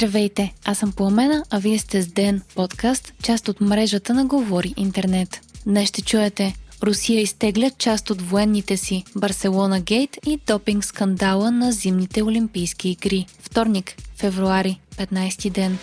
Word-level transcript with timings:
Здравейте, 0.00 0.54
аз 0.64 0.78
съм 0.78 0.92
Пламена, 0.92 1.44
а 1.50 1.58
вие 1.58 1.78
сте 1.78 2.02
с 2.02 2.06
Ден, 2.06 2.42
подкаст, 2.54 3.12
част 3.22 3.48
от 3.48 3.60
мрежата 3.60 4.14
на 4.14 4.26
Говори 4.26 4.74
Интернет. 4.76 5.40
Днес 5.66 5.88
ще 5.88 6.02
чуете 6.02 6.54
Русия 6.82 7.20
изтегля 7.20 7.70
част 7.78 8.10
от 8.10 8.22
военните 8.22 8.76
си, 8.76 9.04
Барселона 9.16 9.80
Гейт 9.80 10.18
и 10.26 10.38
допинг 10.46 10.84
скандала 10.84 11.50
на 11.50 11.72
зимните 11.72 12.22
Олимпийски 12.22 12.88
игри. 12.88 13.26
Вторник, 13.42 13.94
февруари, 14.16 14.80
15 14.96 15.50
ден. 15.50 15.78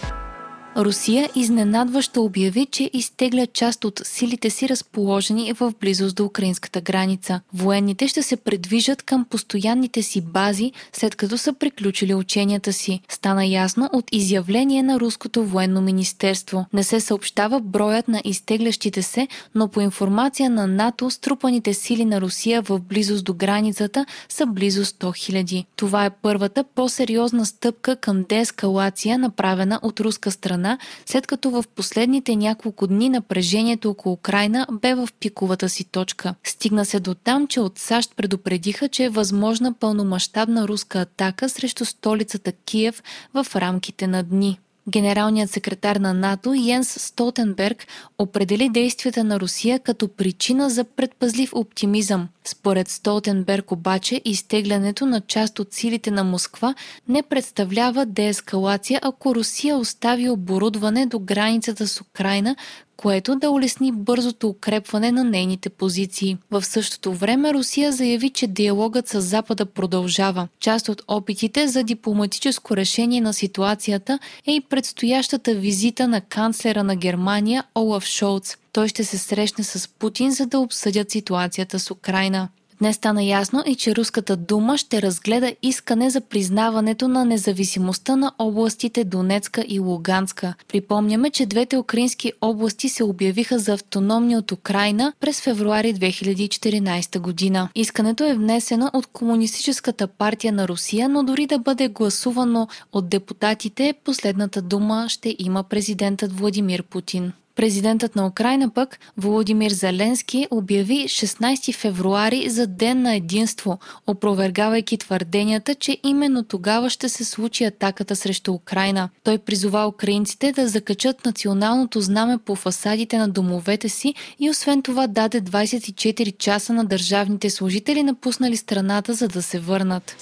Русия 0.78 1.30
изненадващо 1.36 2.24
обяви, 2.24 2.66
че 2.66 2.90
изтегля 2.94 3.48
част 3.48 3.86
от 3.86 4.02
силите 4.04 4.50
си 4.50 4.70
разположени 4.70 5.54
в 5.54 5.74
близост 5.80 6.16
до 6.16 6.26
украинската 6.26 6.82
граница. 6.82 7.42
Военните 7.54 8.08
ще 8.08 8.24
се 8.24 8.36
предвижат 8.36 9.02
към 9.02 9.26
постоянните 9.26 10.02
си 10.02 10.22
бази, 10.22 10.72
след 10.94 11.16
като 11.16 11.38
са 11.38 11.54
приключили 11.54 12.14
ученията 12.14 12.74
си. 12.74 13.00
Стана 13.10 13.46
ясно 13.46 13.90
от 13.94 14.06
изявление 14.12 14.84
на 14.84 15.00
Руското 15.00 15.44
военно 15.44 15.82
министерство. 15.82 16.66
Не 16.74 16.84
се 16.84 17.00
съобщава 17.00 17.60
броят 17.60 18.08
на 18.08 18.22
изтеглящите 18.26 19.02
се, 19.02 19.28
но 19.56 19.68
по 19.68 19.82
информация 19.82 20.50
на 20.50 20.68
НАТО, 20.68 21.10
струпаните 21.10 21.74
сили 21.74 22.06
на 22.06 22.22
Русия 22.22 22.62
в 22.62 22.80
близост 22.80 23.26
до 23.26 23.34
границата 23.34 24.06
са 24.30 24.46
близо 24.46 24.86
100 24.86 25.06
000. 25.44 25.66
Това 25.76 26.06
е 26.06 26.10
първата 26.10 26.64
по-сериозна 26.64 27.46
стъпка 27.46 27.96
към 27.96 28.26
деескалация, 28.30 29.18
направена 29.20 29.80
от 29.84 30.00
руска 30.00 30.32
страна 30.32 30.67
страна, 30.68 30.78
след 31.06 31.28
като 31.28 31.50
в 31.50 31.64
последните 31.76 32.36
няколко 32.36 32.88
дни 32.88 33.10
напрежението 33.10 33.90
около 33.90 34.14
Украина 34.14 34.68
бе 34.72 34.96
в 34.96 35.10
пиковата 35.20 35.70
си 35.70 35.84
точка. 35.84 36.36
Стигна 36.44 36.86
се 36.86 37.00
до 37.00 37.14
там, 37.14 37.48
че 37.48 37.60
от 37.60 37.80
САЩ 37.80 38.16
предупредиха, 38.16 38.90
че 38.90 39.04
е 39.04 39.10
възможна 39.10 39.74
пълномащабна 39.74 40.68
руска 40.68 41.00
атака 41.00 41.50
срещу 41.50 41.86
столицата 41.86 42.52
Киев 42.52 43.04
в 43.34 43.56
рамките 43.56 44.08
на 44.08 44.24
дни. 44.24 44.60
Генералният 44.90 45.50
секретар 45.50 45.96
на 45.96 46.14
НАТО 46.14 46.54
Йенс 46.54 46.90
Столтенберг 46.90 47.88
определи 48.18 48.70
действията 48.70 49.24
на 49.24 49.40
Русия 49.40 49.80
като 49.80 50.08
причина 50.08 50.70
за 50.70 50.84
предпазлив 50.84 51.54
оптимизъм. 51.54 52.28
Според 52.46 52.90
Столтенберг 52.90 53.72
обаче 53.72 54.22
изтеглянето 54.26 55.06
на 55.06 55.22
част 55.22 55.60
от 55.60 55.74
силите 55.74 56.12
на 56.12 56.24
Москва 56.24 56.76
не 57.08 57.24
представлява 57.24 58.06
деескалация, 58.06 59.00
ако 59.04 59.36
Русия 59.36 59.78
остави 59.78 60.30
оборудване 60.30 61.06
до 61.06 61.20
границата 61.20 61.88
с 61.88 62.02
Украина, 62.02 62.56
което 62.98 63.36
да 63.36 63.50
улесни 63.50 63.92
бързото 63.92 64.48
укрепване 64.48 65.12
на 65.12 65.24
нейните 65.24 65.70
позиции. 65.70 66.38
В 66.52 66.66
същото 66.66 67.14
време 67.14 67.54
Русия 67.54 67.92
заяви, 67.92 68.30
че 68.30 68.48
диалогът 68.48 69.08
с 69.08 69.22
Запада 69.22 69.66
продължава. 69.66 70.48
Част 70.60 70.90
от 70.90 71.02
опитите 71.08 71.68
за 71.68 71.84
дипломатическо 71.84 72.78
решение 72.78 73.22
на 73.22 73.34
ситуацията 73.34 74.20
е 74.48 74.52
и 74.52 74.62
предстоящата 74.62 75.56
визита 75.56 76.08
на 76.08 76.22
канцлера 76.22 76.84
на 76.84 76.96
Германия 76.96 77.64
Олаф 77.76 78.06
Шолц. 78.06 78.58
Той 78.74 78.88
ще 78.88 79.04
се 79.04 79.18
срещне 79.18 79.64
с 79.64 79.88
Путин, 79.88 80.32
за 80.32 80.46
да 80.46 80.60
обсъдят 80.60 81.12
ситуацията 81.12 81.80
с 81.80 81.92
Украина. 81.92 82.50
Днес 82.80 82.96
стана 82.96 83.24
ясно 83.24 83.64
и 83.66 83.76
че 83.76 83.96
Руската 83.96 84.36
дума 84.36 84.78
ще 84.78 85.02
разгледа 85.02 85.54
искане 85.64 86.10
за 86.10 86.22
признаването 86.22 87.08
на 87.08 87.26
независимостта 87.26 88.16
на 88.16 88.32
областите 88.40 89.04
Донецка 89.04 89.66
и 89.68 89.80
Луганска. 89.80 90.54
Припомняме, 90.68 91.30
че 91.30 91.46
двете 91.46 91.78
украински 91.78 92.34
области 92.42 92.90
се 92.90 93.04
обявиха 93.04 93.60
за 93.60 93.74
автономни 93.74 94.38
от 94.38 94.52
Украина 94.52 95.14
през 95.20 95.42
февруари 95.42 95.94
2014 95.94 97.20
година. 97.20 97.70
Искането 97.76 98.24
е 98.24 98.34
внесено 98.34 98.90
от 98.94 99.08
Комунистическата 99.08 100.08
партия 100.08 100.54
на 100.54 100.68
Русия, 100.68 101.10
но 101.10 101.24
дори 101.24 101.48
да 101.48 101.60
бъде 101.60 101.88
гласувано 101.88 102.68
от 102.94 103.10
депутатите, 103.10 103.94
последната 104.04 104.62
дума 104.62 105.06
ще 105.10 105.36
има 105.40 105.64
президентът 105.64 106.34
Владимир 106.34 106.84
Путин. 106.84 107.34
Президентът 107.58 108.16
на 108.16 108.28
Украина 108.28 108.70
пък, 108.70 109.00
Володимир 109.18 109.72
Зеленски, 109.72 110.48
обяви 110.52 111.06
16 111.08 111.76
февруари 111.76 112.50
за 112.50 112.68
Ден 112.68 113.02
на 113.02 113.16
единство, 113.16 113.80
опровергавайки 114.08 114.98
твърденията, 114.98 115.76
че 115.76 115.98
именно 116.04 116.44
тогава 116.44 116.90
ще 116.90 117.10
се 117.10 117.26
случи 117.26 117.64
атаката 117.64 118.16
срещу 118.16 118.54
Украина. 118.54 119.10
Той 119.24 119.38
призова 119.38 119.88
украинците 119.88 120.52
да 120.52 120.68
закачат 120.68 121.26
националното 121.26 122.02
знаме 122.02 122.38
по 122.38 122.56
фасадите 122.56 123.18
на 123.18 123.30
домовете 123.30 123.90
си 123.90 124.14
и 124.40 124.50
освен 124.50 124.82
това 124.82 125.08
даде 125.08 125.42
24 125.42 126.38
часа 126.38 126.74
на 126.74 126.86
държавните 126.86 127.50
служители 127.50 128.04
напуснали 128.04 128.58
страната, 128.58 129.14
за 129.14 129.28
да 129.28 129.42
се 129.42 129.60
върнат. 129.60 130.16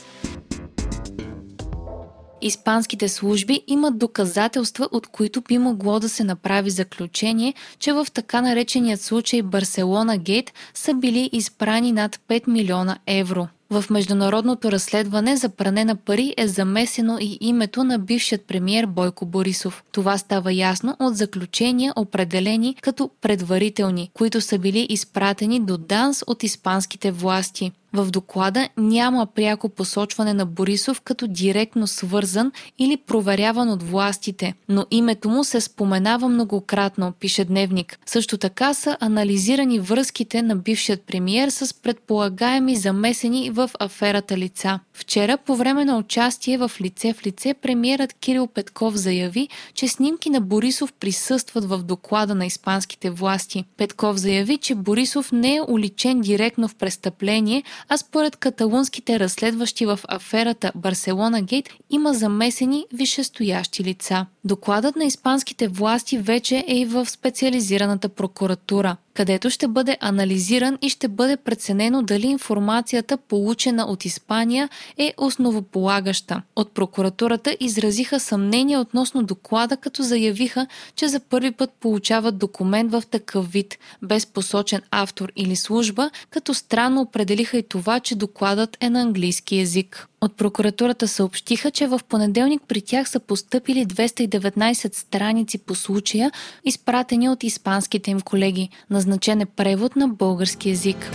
Испанските 2.45 3.09
служби 3.09 3.61
имат 3.67 3.97
доказателства, 3.97 4.89
от 4.91 5.07
които 5.07 5.41
би 5.41 5.57
могло 5.57 5.99
да 5.99 6.09
се 6.09 6.23
направи 6.23 6.69
заключение, 6.69 7.53
че 7.79 7.93
в 7.93 8.07
така 8.13 8.41
нареченият 8.41 9.01
случай 9.01 9.41
Барселона 9.41 10.17
Гейт 10.17 10.53
са 10.73 10.93
били 10.93 11.29
изпрани 11.33 11.91
над 11.91 12.19
5 12.29 12.47
милиона 12.47 12.97
евро. 13.07 13.47
В 13.69 13.85
международното 13.89 14.71
разследване 14.71 15.37
за 15.37 15.49
пране 15.49 15.85
на 15.85 15.95
пари 15.95 16.33
е 16.37 16.47
замесено 16.47 17.17
и 17.21 17.37
името 17.41 17.83
на 17.83 17.99
бившият 17.99 18.41
премьер 18.41 18.85
Бойко 18.85 19.25
Борисов. 19.25 19.83
Това 19.91 20.17
става 20.17 20.53
ясно 20.53 20.95
от 20.99 21.17
заключения, 21.17 21.93
определени 21.95 22.75
като 22.81 23.09
предварителни, 23.21 24.09
които 24.13 24.41
са 24.41 24.59
били 24.59 24.87
изпратени 24.89 25.59
до 25.59 25.77
ДАНС 25.77 26.23
от 26.27 26.43
испанските 26.43 27.11
власти. 27.11 27.71
В 27.95 28.11
доклада 28.11 28.69
няма 28.77 29.25
пряко 29.25 29.69
посочване 29.69 30.33
на 30.33 30.45
Борисов 30.45 31.01
като 31.01 31.27
директно 31.27 31.87
свързан 31.87 32.51
или 32.79 32.97
проверяван 32.97 33.69
от 33.69 33.83
властите, 33.83 34.53
но 34.69 34.85
името 34.91 35.29
му 35.29 35.43
се 35.43 35.61
споменава 35.61 36.29
многократно, 36.29 37.13
пише 37.19 37.45
Дневник. 37.45 37.99
Също 38.05 38.37
така 38.37 38.73
са 38.73 38.97
анализирани 38.99 39.79
връзките 39.79 40.41
на 40.41 40.55
бившият 40.55 41.01
премиер 41.01 41.49
с 41.49 41.73
предполагаеми 41.73 42.75
замесени 42.75 43.49
в 43.49 43.69
аферата 43.79 44.37
лица. 44.37 44.79
Вчера, 44.93 45.37
по 45.37 45.55
време 45.55 45.85
на 45.85 45.97
участие 45.97 46.57
в 46.57 46.71
лице 46.81 47.13
в 47.13 47.25
лице, 47.25 47.53
премиерът 47.53 48.13
Кирил 48.13 48.47
Петков 48.47 48.95
заяви, 48.95 49.49
че 49.73 49.87
снимки 49.87 50.29
на 50.29 50.41
Борисов 50.41 50.93
присъстват 50.93 51.65
в 51.65 51.77
доклада 51.77 52.35
на 52.35 52.45
испанските 52.45 53.09
власти. 53.09 53.65
Петков 53.77 54.17
заяви, 54.17 54.57
че 54.57 54.75
Борисов 54.75 55.31
не 55.31 55.55
е 55.55 55.61
уличен 55.67 56.21
директно 56.21 56.67
в 56.67 56.75
престъпление, 56.75 57.63
а 57.89 57.97
според 57.97 58.35
каталунските 58.35 59.19
разследващи 59.19 59.85
в 59.85 59.99
аферата 60.07 60.71
Барселона 60.75 61.41
Гейт 61.41 61.69
има 61.89 62.13
замесени 62.13 62.85
висшестоящи 62.93 63.83
лица. 63.83 64.25
Докладът 64.43 64.95
на 64.95 65.05
испанските 65.05 65.67
власти 65.67 66.17
вече 66.17 66.65
е 66.67 66.79
и 66.79 66.85
в 66.85 67.05
специализираната 67.05 68.09
прокуратура 68.09 68.97
където 69.15 69.49
ще 69.49 69.67
бъде 69.67 69.97
анализиран 70.01 70.77
и 70.81 70.89
ще 70.89 71.07
бъде 71.07 71.37
преценено 71.37 72.01
дали 72.01 72.27
информацията, 72.27 73.17
получена 73.17 73.83
от 73.83 74.05
Испания, 74.05 74.69
е 74.97 75.13
основополагаща. 75.17 76.41
От 76.55 76.71
прокуратурата 76.71 77.57
изразиха 77.59 78.19
съмнение 78.19 78.77
относно 78.77 79.23
доклада, 79.23 79.77
като 79.77 80.03
заявиха, 80.03 80.67
че 80.95 81.07
за 81.07 81.19
първи 81.19 81.51
път 81.51 81.69
получават 81.79 82.37
документ 82.37 82.91
в 82.91 83.03
такъв 83.11 83.51
вид, 83.51 83.77
без 84.01 84.25
посочен 84.25 84.81
автор 84.91 85.31
или 85.35 85.55
служба, 85.55 86.09
като 86.29 86.53
странно 86.53 87.01
определиха 87.01 87.57
и 87.57 87.63
това, 87.63 87.99
че 87.99 88.15
докладът 88.15 88.77
е 88.81 88.89
на 88.89 89.01
английски 89.01 89.57
язик. 89.57 90.07
От 90.25 90.37
прокуратурата 90.37 91.07
съобщиха, 91.07 91.71
че 91.71 91.87
в 91.87 91.99
понеделник 92.09 92.61
при 92.67 92.81
тях 92.81 93.09
са 93.09 93.19
поступили 93.19 93.85
219 93.85 94.95
страници 94.95 95.57
по 95.57 95.75
случая, 95.75 96.31
изпратени 96.63 97.29
от 97.29 97.43
испанските 97.43 98.11
им 98.11 98.21
колеги. 98.21 98.69
Назначен 98.89 99.41
е 99.41 99.45
превод 99.45 99.95
на 99.95 100.07
български 100.07 100.69
язик. 100.69 101.11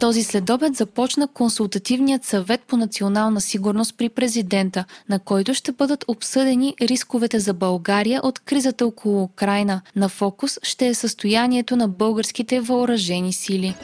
Този 0.00 0.22
следобед 0.22 0.74
започна 0.74 1.28
консултативният 1.28 2.24
съвет 2.24 2.60
по 2.62 2.76
национална 2.76 3.40
сигурност 3.40 3.96
при 3.96 4.08
президента, 4.08 4.84
на 5.08 5.18
който 5.18 5.54
ще 5.54 5.72
бъдат 5.72 6.04
обсъдени 6.08 6.74
рисковете 6.80 7.40
за 7.40 7.54
България 7.54 8.20
от 8.24 8.38
кризата 8.38 8.86
около 8.86 9.22
Украина. 9.22 9.80
На 9.96 10.08
фокус 10.08 10.58
ще 10.62 10.86
е 10.86 10.94
състоянието 10.94 11.76
на 11.76 11.88
българските 11.88 12.60
въоръжени 12.60 13.32
сили 13.32 13.74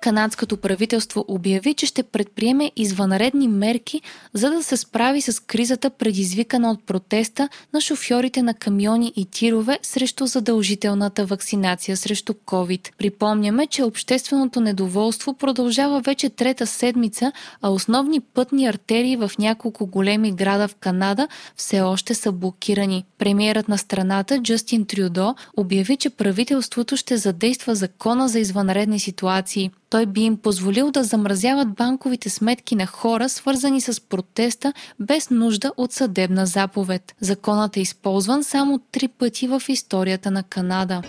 канадското 0.00 0.56
правителство 0.56 1.24
обяви, 1.28 1.74
че 1.74 1.86
ще 1.86 2.02
предприеме 2.02 2.72
извънредни 2.76 3.48
мерки, 3.48 4.00
за 4.34 4.50
да 4.50 4.62
се 4.62 4.76
справи 4.76 5.20
с 5.20 5.42
кризата, 5.42 5.90
предизвикана 5.90 6.70
от 6.70 6.86
протеста 6.86 7.48
на 7.72 7.80
шофьорите 7.80 8.42
на 8.42 8.54
камиони 8.54 9.12
и 9.16 9.24
тирове 9.24 9.78
срещу 9.82 10.26
задължителната 10.26 11.26
вакцинация 11.26 11.96
срещу 11.96 12.32
COVID. 12.32 12.96
Припомняме, 12.98 13.66
че 13.66 13.82
общественото 13.84 14.60
недоволство 14.60 15.34
продължава 15.34 16.00
вече 16.00 16.30
трета 16.30 16.66
седмица, 16.66 17.32
а 17.62 17.70
основни 17.70 18.20
пътни 18.20 18.66
артерии 18.66 19.16
в 19.16 19.30
няколко 19.38 19.86
големи 19.86 20.32
града 20.32 20.68
в 20.68 20.74
Канада 20.74 21.28
все 21.56 21.80
още 21.80 22.14
са 22.14 22.32
блокирани. 22.32 23.04
Премиерът 23.18 23.68
на 23.68 23.78
страната 23.78 24.42
Джастин 24.42 24.86
Трюдо 24.86 25.34
обяви, 25.56 25.96
че 25.96 26.10
правителството 26.10 26.96
ще 26.96 27.16
задейства 27.16 27.74
закона 27.74 28.28
за 28.28 28.38
извънредни 28.38 29.00
ситуации. 29.00 29.70
Той 29.90 30.06
би 30.06 30.20
им 30.20 30.36
позволил 30.36 30.90
да 30.90 31.04
замразяват 31.04 31.74
банковите 31.74 32.30
сметки 32.30 32.76
на 32.76 32.86
хора, 32.86 33.28
свързани 33.28 33.80
с 33.80 34.00
протеста, 34.00 34.72
без 35.00 35.30
нужда 35.30 35.72
от 35.76 35.92
съдебна 35.92 36.46
заповед. 36.46 37.14
Законът 37.20 37.76
е 37.76 37.80
използван 37.80 38.44
само 38.44 38.78
три 38.92 39.08
пъти 39.08 39.48
в 39.48 39.62
историята 39.68 40.30
на 40.30 40.42
Канада. 40.42 41.02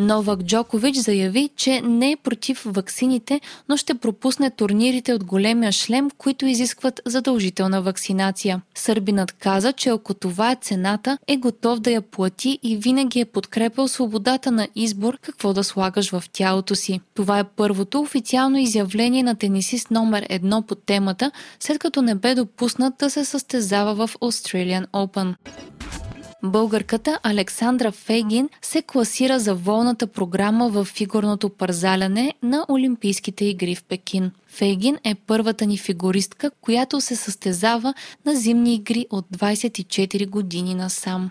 Новак 0.00 0.42
Джокович 0.42 0.96
заяви, 0.96 1.50
че 1.56 1.80
не 1.80 2.10
е 2.10 2.16
против 2.16 2.62
ваксините, 2.66 3.40
но 3.68 3.76
ще 3.76 3.94
пропусне 3.94 4.50
турнирите 4.50 5.14
от 5.14 5.24
големия 5.24 5.72
шлем, 5.72 6.10
които 6.18 6.46
изискват 6.46 7.00
задължителна 7.06 7.82
вакцинация. 7.82 8.60
Сърбинът 8.74 9.32
каза, 9.32 9.72
че 9.72 9.90
ако 9.90 10.14
това 10.14 10.52
е 10.52 10.56
цената, 10.60 11.18
е 11.26 11.36
готов 11.36 11.80
да 11.80 11.90
я 11.90 12.00
плати 12.00 12.58
и 12.62 12.76
винаги 12.76 13.20
е 13.20 13.24
подкрепил 13.24 13.88
свободата 13.88 14.50
на 14.50 14.68
избор 14.74 15.18
какво 15.22 15.52
да 15.52 15.64
слагаш 15.64 16.10
в 16.10 16.24
тялото 16.32 16.74
си. 16.74 17.00
Това 17.14 17.38
е 17.38 17.44
първото 17.44 18.00
официално 18.00 18.58
изявление 18.58 19.22
на 19.22 19.34
тенисист 19.34 19.90
номер 19.90 20.26
едно 20.28 20.62
по 20.62 20.74
темата, 20.74 21.30
след 21.60 21.78
като 21.78 22.02
не 22.02 22.14
бе 22.14 22.34
допуснат 22.34 22.94
да 22.98 23.10
се 23.10 23.24
състезава 23.24 24.06
в 24.06 24.14
Australian 24.14 24.86
Open. 24.86 25.34
Българката 26.42 27.20
Александра 27.22 27.92
Фейгин 27.92 28.48
се 28.62 28.82
класира 28.82 29.40
за 29.40 29.54
волната 29.54 30.06
програма 30.06 30.68
в 30.68 30.84
фигурното 30.84 31.50
парзаляне 31.50 32.34
на 32.42 32.66
Олимпийските 32.68 33.44
игри 33.44 33.74
в 33.74 33.84
Пекин. 33.84 34.30
Фейгин 34.46 34.98
е 35.04 35.14
първата 35.14 35.66
ни 35.66 35.78
фигуристка, 35.78 36.50
която 36.60 37.00
се 37.00 37.16
състезава 37.16 37.94
на 38.26 38.34
зимни 38.34 38.74
игри 38.74 39.06
от 39.10 39.26
24 39.36 40.28
години 40.28 40.74
насам. 40.74 41.30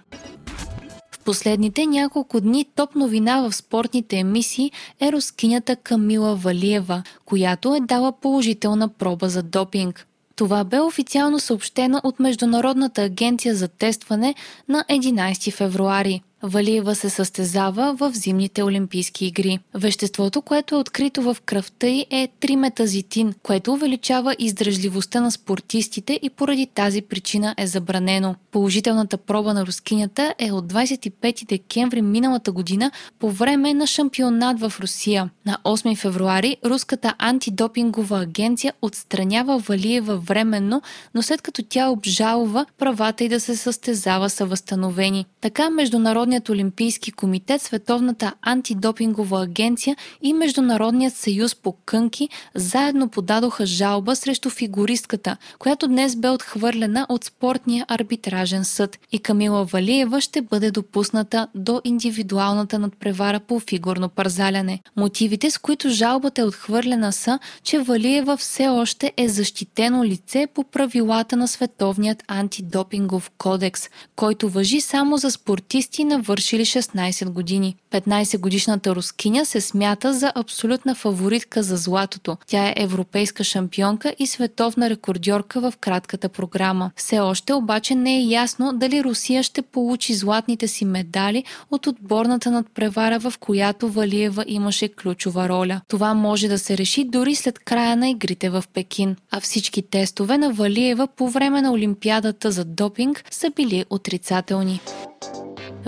В 1.12 1.20
последните 1.20 1.86
няколко 1.86 2.42
дни 2.42 2.66
топ 2.76 2.96
новина 2.96 3.42
в 3.42 3.56
спортните 3.56 4.18
емисии 4.18 4.72
е 5.02 5.12
рускинята 5.12 5.76
Камила 5.76 6.36
Валиева, 6.36 7.04
която 7.26 7.76
е 7.76 7.80
дала 7.80 8.12
положителна 8.12 8.90
проба 8.90 9.30
за 9.30 9.44
допинг. 9.44 10.09
Това 10.40 10.64
бе 10.64 10.80
официално 10.80 11.40
съобщено 11.40 12.02
от 12.04 12.20
Международната 12.20 13.02
агенция 13.02 13.56
за 13.56 13.68
тестване 13.68 14.36
на 14.70 14.86
11 14.90 15.54
февруари. 15.54 16.22
Валиева 16.44 16.96
се 16.96 17.10
състезава 17.10 17.94
в 17.94 18.12
зимните 18.14 18.64
Олимпийски 18.64 19.26
игри. 19.26 19.60
Веществото, 19.74 20.42
което 20.42 20.76
е 20.76 20.78
открито 20.78 21.22
в 21.22 21.38
кръвта 21.46 21.88
й 21.88 22.06
е 22.10 22.30
триметазитин, 22.40 23.34
което 23.44 23.74
увеличава 23.74 24.36
издръжливостта 24.40 25.22
на 25.22 25.32
спортистите 25.32 26.20
и 26.22 26.30
поради 26.30 26.68
тази 26.68 27.02
причина 27.02 27.56
е 27.58 27.68
забранено. 27.68 28.36
Положителната 28.52 29.18
проба 29.18 29.54
на 29.54 29.66
рускинята 29.66 30.34
е 30.40 30.52
от 30.52 30.74
25 30.74 31.46
декември 31.48 32.02
миналата 32.02 32.52
година 32.52 32.92
по 33.20 33.32
време 33.32 33.74
на 33.74 33.88
шампионат 33.88 34.60
в 34.60 34.74
Русия. 34.80 35.30
На 35.46 35.60
8 35.64 35.98
февруари 35.98 36.58
руската 36.66 37.16
антидопингова 37.18 38.20
агенция 38.20 38.74
отстранява 38.82 39.58
Валиева 39.58 40.18
временно, 40.18 40.82
но 41.16 41.22
след 41.22 41.42
като 41.42 41.64
тя 41.70 41.90
обжалва, 41.90 42.66
правата 42.78 43.24
и 43.24 43.30
да 43.30 43.40
се 43.40 43.56
състезава 43.56 44.30
са 44.30 44.46
възстановени. 44.46 45.26
Така 45.42 45.70
Международната 45.70 46.29
Международният 46.30 46.50
олимпийски 46.50 47.12
комитет, 47.12 47.62
Световната 47.62 48.34
антидопингова 48.42 49.44
агенция 49.44 49.96
и 50.22 50.34
Международният 50.34 51.14
съюз 51.14 51.56
по 51.56 51.72
кънки 51.86 52.30
заедно 52.56 53.10
подадоха 53.10 53.66
жалба 53.66 54.16
срещу 54.16 54.50
фигуристката, 54.50 55.38
която 55.60 55.88
днес 55.88 56.16
бе 56.16 56.30
отхвърлена 56.30 57.06
от 57.10 57.24
спортния 57.24 57.86
арбитражен 57.88 58.66
съд 58.66 59.00
и 59.12 59.20
Камила 59.20 59.66
Валиева 59.66 60.22
ще 60.22 60.42
бъде 60.42 60.72
допусната 60.72 61.48
до 61.56 61.82
индивидуалната 61.84 62.80
надпревара 62.80 63.40
по 63.40 63.60
фигурно 63.60 64.10
парзаляне. 64.10 64.80
Мотивите, 64.98 65.52
с 65.52 65.58
които 65.58 65.90
жалбата 65.90 66.42
е 66.42 66.46
отхвърлена 66.46 67.14
са, 67.14 67.40
че 67.64 67.80
Валиева 67.80 68.38
все 68.38 68.68
още 68.68 69.14
е 69.18 69.28
защитено 69.28 70.04
лице 70.04 70.48
по 70.54 70.64
правилата 70.64 71.38
на 71.38 71.48
Световният 71.48 72.24
антидопингов 72.28 73.32
кодекс, 73.38 73.90
който 74.16 74.50
въжи 74.50 74.82
само 74.82 75.18
за 75.18 75.32
спортисти 75.32 76.04
на 76.04 76.19
навършили 76.20 76.66
16 76.66 77.30
години. 77.30 77.76
15-годишната 77.92 78.96
рускиня 78.96 79.46
се 79.46 79.62
смята 79.62 80.14
за 80.14 80.32
абсолютна 80.36 80.96
фаворитка 80.96 81.64
за 81.64 81.78
златото. 81.78 82.38
Тя 82.48 82.68
е 82.68 82.74
европейска 82.78 83.44
шампионка 83.44 84.16
и 84.20 84.28
световна 84.28 84.90
рекордьорка 84.90 85.62
в 85.62 85.74
кратката 85.80 86.30
програма. 86.30 86.92
Все 86.96 87.20
още 87.20 87.54
обаче 87.54 87.96
не 87.96 88.18
е 88.18 88.22
ясно 88.22 88.74
дали 88.74 89.04
Русия 89.04 89.44
ще 89.44 89.62
получи 89.62 90.14
златните 90.14 90.68
си 90.68 90.86
медали 90.86 91.44
от 91.72 91.88
отборната 91.88 92.52
надпревара, 92.52 93.20
в 93.20 93.34
която 93.40 93.90
Валиева 93.90 94.44
имаше 94.48 94.88
ключова 94.90 95.50
роля. 95.50 95.82
Това 95.88 96.14
може 96.14 96.48
да 96.48 96.60
се 96.60 96.78
реши 96.78 97.04
дори 97.04 97.36
след 97.36 97.60
края 97.60 97.96
на 97.96 98.10
игрите 98.10 98.50
в 98.50 98.64
Пекин. 98.74 99.16
А 99.32 99.40
всички 99.40 99.82
тестове 99.82 100.38
на 100.38 100.54
Валиева 100.54 101.08
по 101.08 101.30
време 101.30 101.62
на 101.62 101.72
Олимпиадата 101.72 102.52
за 102.52 102.66
допинг 102.66 103.24
са 103.32 103.50
били 103.56 103.86
отрицателни. 103.90 104.80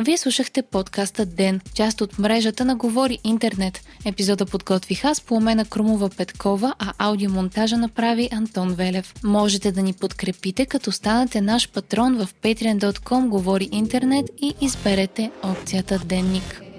Вие 0.03 0.18
слушахте 0.18 0.62
подкаста 0.62 1.25
Ден, 1.25 1.62
част 1.74 2.01
от 2.01 2.19
мрежата 2.19 2.65
на 2.65 2.75
Говори 2.75 3.19
Интернет. 3.24 3.81
Епизода 4.06 4.45
подготвих 4.45 5.06
аз 5.06 5.21
по 5.21 5.36
умена 5.36 5.65
Крумова 5.65 6.09
Петкова, 6.09 6.74
а 6.80 6.94
аудиомонтажа 6.98 7.77
направи 7.77 8.30
Антон 8.31 8.74
Велев. 8.74 9.13
Можете 9.24 9.71
да 9.71 9.81
ни 9.81 9.94
подкрепите, 9.94 10.65
като 10.65 10.92
станете 10.92 11.42
наш 11.42 11.69
патрон 11.69 12.18
в 12.18 12.30
patreon.com 12.42 13.27
Говори 13.27 13.69
Интернет 13.71 14.30
и 14.42 14.53
изберете 14.62 15.31
опцията 15.44 16.00
Денник. 16.06 16.70